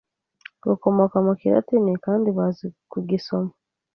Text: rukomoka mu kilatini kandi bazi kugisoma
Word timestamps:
rukomoka 0.67 1.17
mu 1.25 1.33
kilatini 1.39 1.91
kandi 2.05 2.27
bazi 2.37 2.67
kugisoma 2.91 3.51